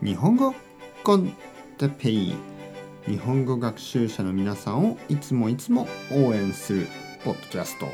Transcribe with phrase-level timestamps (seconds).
[0.00, 0.54] 日本語
[1.02, 1.32] コン
[1.76, 2.34] テペイ。
[3.06, 6.86] 日本語学習者の皆さんをいつもいつも応援する
[7.24, 7.86] ポッドキャスト。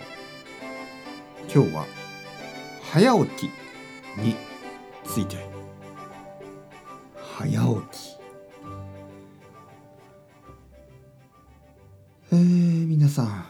[1.53, 1.87] 今日は
[2.93, 3.51] 早起き
[4.21, 4.37] に
[5.05, 5.39] ついて。
[7.39, 7.57] 早起
[7.99, 8.17] き。
[12.33, 13.47] えー、皆さん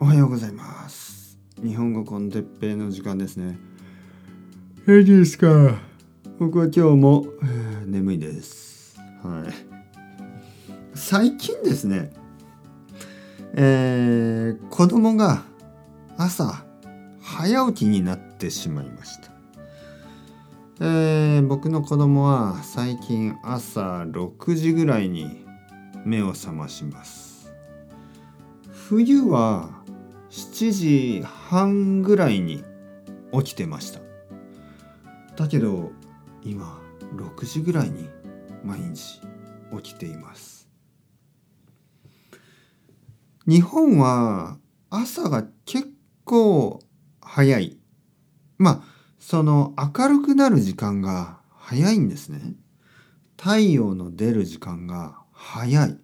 [0.00, 1.38] おはようございます。
[1.62, 3.56] 日本語コンテッペイの時間ですね。
[4.86, 5.93] いいですか？
[6.44, 7.26] 僕は今日も、
[7.86, 9.00] 眠いです。
[9.22, 10.94] はい。
[10.94, 12.12] 最近ですね
[13.54, 15.42] えー、子供が
[16.18, 16.66] 朝
[17.22, 19.30] 早起きになってしまいました。
[20.80, 25.46] えー、僕の子供は最近朝6時ぐらいに
[26.04, 27.54] 目を覚まします。
[28.70, 29.70] 冬は
[30.28, 32.62] 7時半ぐらいに
[33.32, 34.00] 起きてました。
[35.36, 35.90] だけど
[36.44, 36.78] 今
[37.16, 38.08] 6時ぐらいに
[38.62, 39.20] 毎日
[39.82, 40.68] 起きています。
[43.46, 44.58] 日本は
[44.90, 45.88] 朝が結
[46.24, 46.80] 構
[47.20, 47.78] 早い。
[48.58, 48.82] まあ
[49.18, 52.54] その明るくなる時間が早いんですね。
[53.38, 55.98] 太陽の出る時間が早い。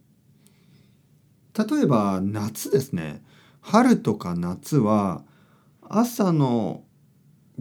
[1.56, 3.22] 例えば夏ですね。
[3.60, 5.22] 春とか夏は
[5.82, 6.84] 朝の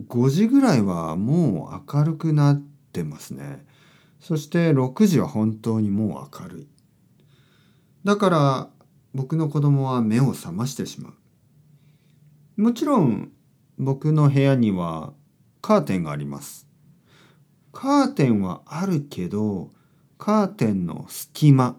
[0.08, 3.66] 5時ぐらいはもう明るくなってますね。
[4.20, 6.68] そして6時は本当にもう明るい。
[8.04, 8.70] だから
[9.14, 11.14] 僕の子供は目を覚ましてしま
[12.58, 12.62] う。
[12.62, 13.32] もちろん
[13.78, 15.14] 僕の部屋には
[15.62, 16.68] カーテンがあります。
[17.72, 19.72] カーテンはあるけど
[20.18, 21.78] カーテンの隙間。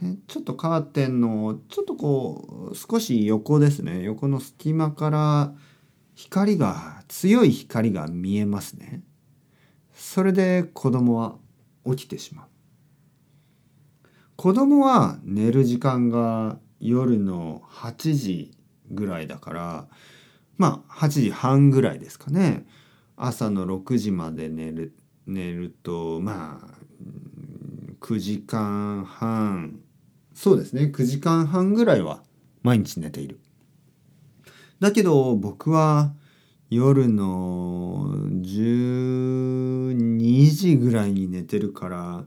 [0.00, 4.02] ね、ちょっとカーテンのちょっとこう少し横ですね。
[4.02, 5.54] 横の隙間から
[6.14, 9.02] 光が強い光が見えますね。
[10.12, 11.36] それで子供は
[11.86, 12.46] 起きてしまう。
[14.34, 18.50] 子供は寝る時間が夜の8時
[18.90, 19.86] ぐらいだから
[20.58, 22.66] まあ8時半ぐらいですかね。
[23.16, 24.96] 朝の6時まで寝る
[25.28, 26.74] 寝るとまあ
[28.00, 29.78] 9時間半
[30.34, 30.90] そうですね。
[30.92, 32.24] 9時間半ぐらいは
[32.64, 33.38] 毎日寝ている。
[34.80, 36.12] だけど僕は
[36.70, 42.24] 夜の12時ぐらいに寝てるから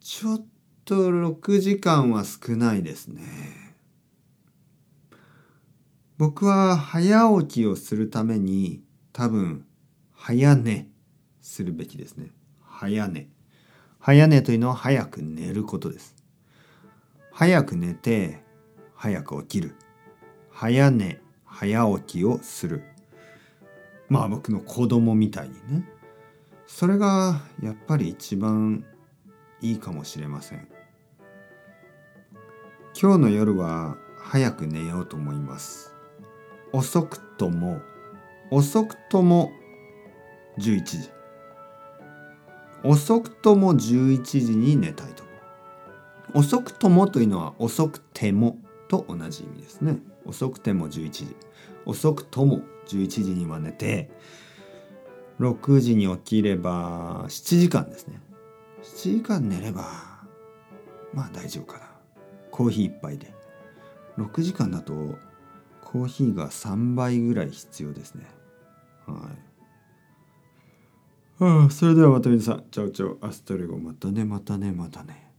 [0.00, 0.44] ちょっ
[0.84, 3.22] と6時間は少ないですね。
[6.18, 8.82] 僕は早起きをするために
[9.14, 9.64] 多分
[10.12, 10.86] 早寝
[11.40, 12.30] するべきですね。
[12.62, 13.30] 早寝。
[14.00, 16.14] 早寝というのは早く寝ることです。
[17.30, 18.42] 早く寝て
[18.94, 19.76] 早く起きる。
[20.50, 21.22] 早寝。
[21.62, 22.82] 早起きをする。
[24.08, 25.88] まあ僕の子供みたいにね。
[26.66, 28.84] それがやっぱり一番
[29.60, 30.66] いいかもしれません。
[33.00, 35.94] 今日の夜は早く寝ようと思います。
[36.72, 37.80] 遅くとも
[38.50, 39.52] 遅くとも
[40.58, 41.10] 11時。
[42.82, 45.22] 遅くとも11時に寝たいと
[46.34, 48.58] 遅くともというのは遅くても。
[48.92, 49.96] と同じ意味ですね。
[50.26, 51.36] 遅くても11時。
[51.86, 54.10] 遅くとも11時には寝て
[55.40, 58.20] 6時に起きれば7時間ですね。
[58.82, 59.86] 7時間寝れば
[61.14, 61.90] まあ大丈夫かな。
[62.50, 63.34] コーヒー1杯で。
[64.18, 64.92] 6時間だと
[65.80, 68.26] コーヒーが3杯ぐらい必要ですね。
[69.06, 69.14] は
[71.40, 71.42] い。
[71.42, 72.64] はあそれではまた皆さん。
[72.70, 73.16] Ciao ciao。
[73.26, 73.78] Hasta luego。
[73.78, 75.31] またねまたねまたね。